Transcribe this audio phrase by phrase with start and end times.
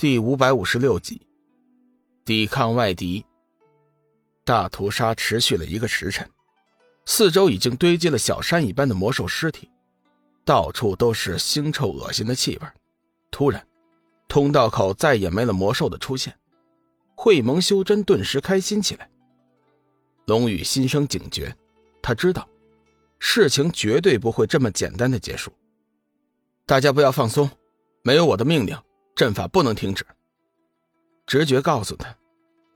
[0.00, 1.20] 第五百五十六集，
[2.24, 3.26] 抵抗外敌。
[4.44, 6.30] 大屠杀持续了一个时辰，
[7.04, 9.68] 四周已经堆积了小山一般的魔兽尸体，
[10.44, 12.68] 到处都是腥臭恶心的气味。
[13.32, 13.66] 突然，
[14.28, 16.32] 通道口再也没了魔兽的出现，
[17.16, 19.10] 会盟修真顿时开心起来。
[20.26, 21.52] 龙宇心生警觉，
[22.00, 22.48] 他知道
[23.18, 25.52] 事情绝对不会这么简单的结束。
[26.66, 27.50] 大家不要放松，
[28.04, 28.78] 没有我的命令。
[29.18, 30.06] 阵法不能停止。
[31.26, 32.16] 直觉告诉他，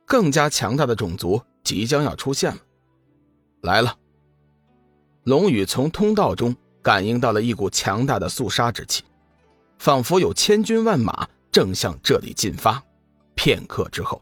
[0.05, 2.61] 更加强大的种族即将要出现了。
[3.61, 3.97] 来了。
[5.23, 9.05] 龙宇从通道中感应到了一股强大的肃杀之气，
[9.79, 12.83] 仿佛有千军万马正向这里进发。
[13.37, 14.21] 片刻之后，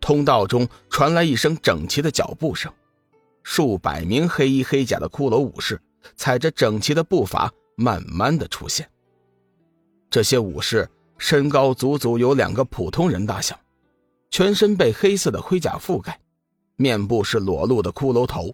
[0.00, 2.72] 通道中传来一声整齐的脚步声，
[3.42, 5.78] 数百名黑衣黑甲的骷髅武士
[6.16, 8.90] 踩着整齐的步伐，慢慢的出现。
[10.08, 10.88] 这些武士。
[11.22, 13.56] 身高足足有两个普通人大小，
[14.28, 16.18] 全身被黑色的盔甲覆盖，
[16.74, 18.52] 面部是裸露的骷髅头。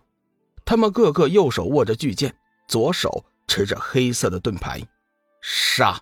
[0.66, 2.36] 他们个个右手握着巨剑，
[2.68, 4.86] 左手持着黑色的盾牌。
[5.40, 5.98] 杀！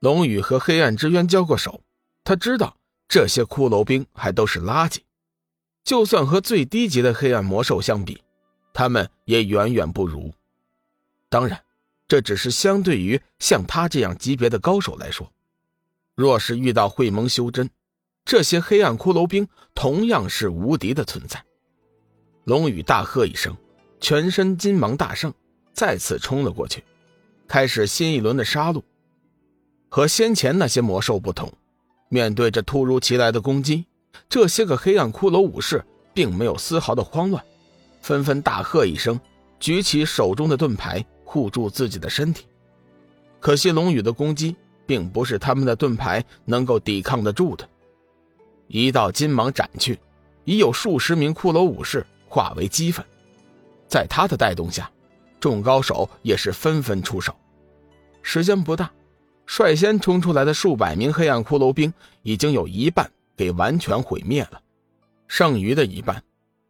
[0.00, 1.80] 龙宇和黑暗之渊交过手，
[2.24, 2.76] 他知道
[3.08, 4.98] 这些骷髅兵还都是垃圾，
[5.82, 8.22] 就算和最低级的黑暗魔兽相比，
[8.74, 10.30] 他们也远远不如。
[11.30, 11.58] 当然，
[12.06, 15.32] 这只是相对于像他这样级别的高手来说。
[16.20, 17.70] 若是遇到会盟修真，
[18.26, 21.42] 这些黑暗骷髅兵同样是无敌的存在。
[22.44, 23.56] 龙宇大喝一声，
[24.00, 25.32] 全身金芒大盛，
[25.72, 26.84] 再次冲了过去，
[27.48, 28.82] 开始新一轮的杀戮。
[29.88, 31.50] 和先前那些魔兽不同，
[32.10, 33.86] 面对着突如其来的攻击，
[34.28, 37.42] 这些个黑暗骷髅武士并没有丝毫的慌乱，
[38.02, 39.18] 纷纷大喝一声，
[39.58, 42.44] 举起手中的盾牌护住自己的身体。
[43.40, 44.54] 可惜龙宇的攻击。
[44.90, 47.68] 并不是他们的盾牌能够抵抗得住的。
[48.66, 49.96] 一道金芒斩去，
[50.44, 53.06] 已有数十名骷髅武士化为齑粉。
[53.86, 54.90] 在他的带动下，
[55.38, 57.32] 众高手也是纷纷出手。
[58.20, 58.90] 时间不大，
[59.46, 64.60] 率先冲出来的数百名黑暗骷髅兵已经有一半给完全毁灭了，
[65.28, 66.20] 剩余的一半，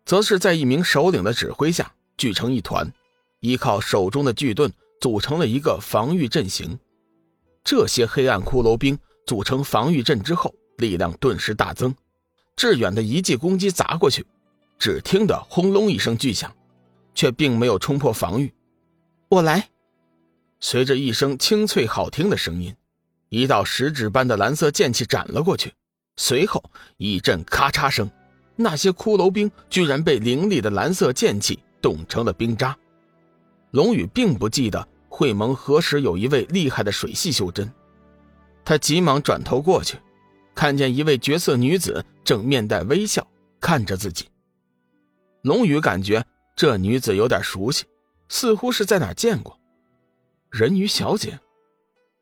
[0.05, 2.93] 则是在一名首领的指挥下聚成一团，
[3.41, 4.71] 依靠手中的巨盾
[5.01, 6.79] 组成了一个防御阵型。
[7.63, 11.95] 这些黑暗骷髅兵组成防御阵之后，力量顿时大增。
[12.57, 14.27] 致远的一记攻击砸过去，
[14.79, 16.55] 只听得轰隆一声巨响，
[17.15, 18.53] 却并没有冲破防御。
[19.29, 19.69] 我来！
[20.59, 22.75] 随着一声清脆好听的声音，
[23.31, 25.73] 一道食指般的蓝色剑气斩了过去。
[26.17, 26.63] 随后
[26.99, 28.11] 一阵咔嚓声，
[28.57, 32.77] 那些骷髅兵居然被凌厉的蓝色剑气冻成了冰渣。
[33.71, 34.87] 龙宇并不记得。
[35.21, 37.71] 会盟何时有一位厉害的水系修真？
[38.65, 39.99] 他急忙转头过去，
[40.55, 43.27] 看见一位绝色女子正面带微笑
[43.61, 44.31] 看着自己。
[45.43, 46.25] 龙宇感觉
[46.57, 47.85] 这女子有点熟悉，
[48.31, 49.61] 似乎是在哪见过。
[50.49, 51.39] 人鱼小姐，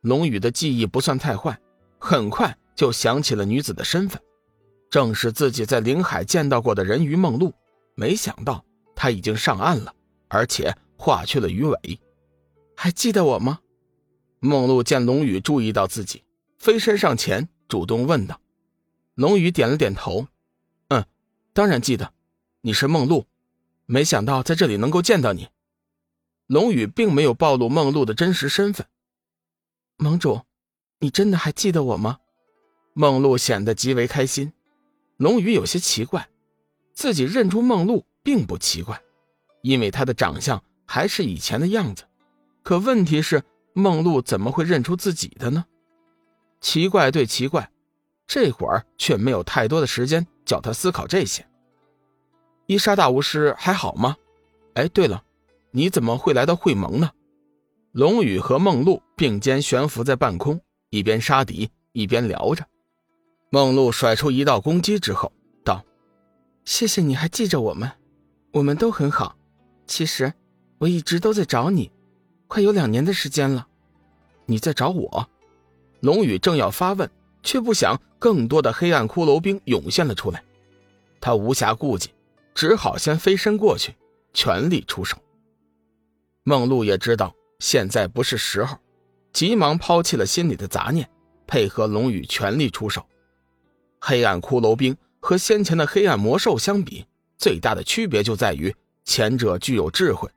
[0.00, 1.56] 龙宇的记忆不算太坏，
[2.00, 4.20] 很快就想起了女子的身份，
[4.90, 7.54] 正是自己在灵海见到过的人鱼梦露。
[7.94, 8.64] 没想到
[8.96, 9.94] 她已经上岸了，
[10.26, 12.00] 而且化去了鱼尾。
[12.80, 13.58] 还记得我吗？
[14.38, 16.22] 梦露见龙宇注意到自己，
[16.58, 18.40] 飞身上前主动问道。
[19.16, 20.28] 龙宇点了点头，
[20.86, 21.04] 嗯，
[21.52, 22.12] 当然记得，
[22.60, 23.26] 你是梦露，
[23.86, 25.48] 没想到在这里能够见到你。
[26.46, 28.86] 龙宇并没有暴露梦露的真实身份。
[29.96, 30.42] 盟主，
[31.00, 32.20] 你真的还记得我吗？
[32.94, 34.52] 梦露显得极为开心。
[35.16, 36.28] 龙宇有些奇怪，
[36.92, 39.02] 自己认出梦露并不奇怪，
[39.62, 42.04] 因为她的长相还是以前的样子。
[42.68, 43.42] 可问题是，
[43.72, 45.64] 梦露怎么会认出自己的呢？
[46.60, 47.70] 奇怪对奇怪，
[48.26, 51.48] 这会儿却没有太多的时间叫他思考这些。
[52.66, 54.18] 伊莎大巫师还好吗？
[54.74, 55.24] 哎，对了，
[55.70, 57.10] 你怎么会来到会盟呢？
[57.92, 62.66] 龙宇和梦露并肩悬浮在半空，一边杀敌一边聊着。
[63.48, 65.32] 梦露甩出一道攻击之后
[65.64, 65.82] 道
[66.66, 67.90] ：“谢谢你还记着我们，
[68.52, 69.38] 我们都很好。
[69.86, 70.30] 其实
[70.76, 71.90] 我一直都在找你。”
[72.48, 73.68] 快有两年的时间了，
[74.46, 75.28] 你在找我？
[76.00, 77.08] 龙宇正要发问，
[77.42, 80.42] 却不想更多的黑暗骷髅兵涌现了出来。
[81.20, 82.10] 他无暇顾及，
[82.54, 83.94] 只好先飞身过去，
[84.32, 85.18] 全力出手。
[86.42, 88.78] 梦露也知道现在不是时候，
[89.32, 91.06] 急忙抛弃了心里的杂念，
[91.46, 93.04] 配合龙宇全力出手。
[94.00, 97.04] 黑暗骷髅兵和先前的黑暗魔兽相比，
[97.36, 98.74] 最大的区别就在于
[99.04, 100.30] 前者具有智慧。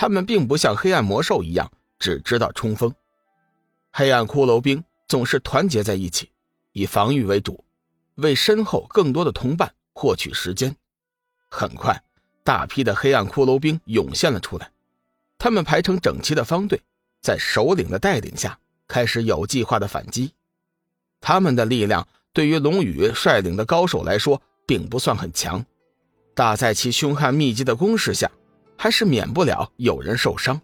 [0.00, 2.90] 他们并不像黑暗魔兽一样只知道冲锋，
[3.92, 6.30] 黑暗骷髅兵总是团结在一起，
[6.72, 7.62] 以防御为主，
[8.14, 10.74] 为身后更多的同伴获取时间。
[11.50, 12.02] 很快，
[12.42, 14.70] 大批的黑暗骷髅兵涌现了出来，
[15.36, 16.80] 他们排成整齐的方队，
[17.20, 18.58] 在首领的带领下，
[18.88, 20.32] 开始有计划的反击。
[21.20, 25.62] 他们的力量对于龙宇率领的高手来说，并不算很强，
[26.34, 28.30] 大在其凶悍密集的攻势下，
[28.82, 30.58] 还是免不了有人受伤。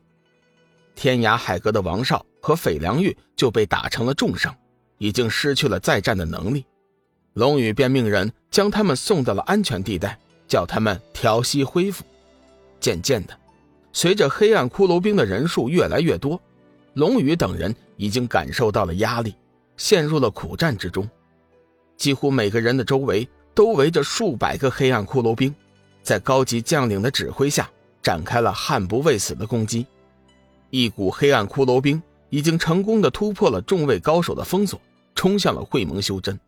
[0.94, 4.56] 天涯海阁的王少和斐良玉就被打成了重伤，
[4.96, 6.64] 已经失去了再战的能力。
[7.34, 10.18] 龙宇便命人将他们送到了安全地带。
[10.48, 12.04] 叫他们调息恢复。
[12.78, 13.36] 渐渐的，
[13.92, 16.40] 随着黑暗骷髅兵的人数越来越多，
[16.94, 19.34] 龙宇等人已经感受到了压力，
[19.76, 21.04] 陷入了苦战之中。
[21.96, 25.52] 几乎每个人的周围都围着数百个黑暗骷髅兵，
[26.00, 27.69] 在高级将领的指挥下
[28.06, 29.85] 展开了悍不畏死的攻击。
[30.70, 32.00] 一股黑暗骷髅兵
[32.31, 34.81] 已经成功的突破了众位高手的封锁，
[35.17, 36.38] 冲向了会盟修真。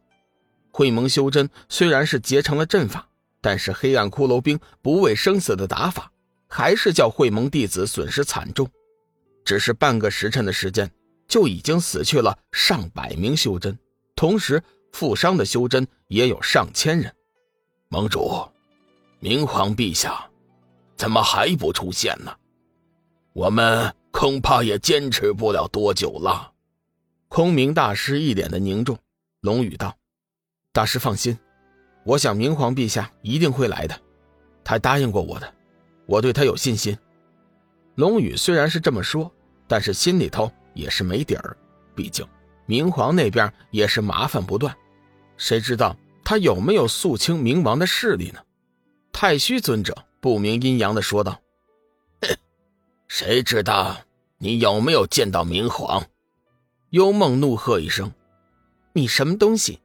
[0.71, 3.05] 会盟修真虽然是结成了阵法。
[3.41, 6.11] 但是黑暗骷髅兵不畏生死的打法，
[6.49, 8.69] 还是叫会盟弟子损失惨重。
[9.45, 10.91] 只是半个时辰的时间，
[11.29, 13.79] 就已经死去了上百名修真，
[14.17, 14.61] 同时
[14.93, 17.15] 负伤的修真也有上千人。
[17.89, 18.45] 盟主，
[19.21, 20.28] 明皇陛下，
[20.99, 22.37] 怎么还不出现呢？
[23.33, 26.53] 我们恐怕也坚持不了多久了。
[27.29, 28.99] 空明大师一脸的凝重，
[29.43, 29.97] 龙宇道
[30.73, 31.39] ：“大师放心。”
[32.05, 33.99] 我想明皇陛下一定会来的，
[34.65, 35.55] 他答应过我的，
[36.07, 36.99] 我对他有信心。
[37.95, 39.31] 龙宇虽然是这么说，
[39.69, 41.57] 但是心里头也是没底儿。
[41.95, 42.27] 毕竟
[42.67, 44.75] 明皇那边也是麻烦不断，
[45.37, 48.41] 谁知道他有没有肃清明王的势力呢？
[49.13, 51.41] 太虚尊者不明阴阳的说道
[53.07, 53.97] ：“谁知道
[54.39, 56.05] 你有没有见到明皇？”
[56.91, 58.13] 幽梦怒喝一声
[58.95, 59.81] ：“你什么东西？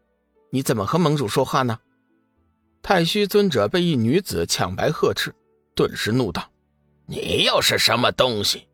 [0.50, 1.80] 你怎么和盟主说话呢？”
[2.82, 5.34] 太虚尊者被一女子抢白呵斥，
[5.76, 6.50] 顿时怒道
[7.06, 8.68] ：“你又是什么东西？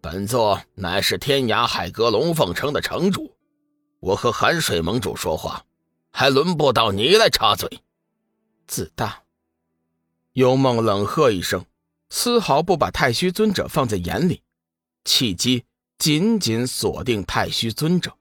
[0.00, 3.36] 本座乃是天涯海阁龙凤城的城主，
[4.00, 5.64] 我和寒水盟主说话，
[6.10, 7.68] 还轮不到你来插嘴。”
[8.66, 9.22] 自大。
[10.36, 11.64] 幽梦冷喝一声，
[12.10, 14.42] 丝毫不把太虚尊者放在眼里，
[15.02, 15.64] 气机
[15.96, 18.18] 紧紧锁定太虚尊者。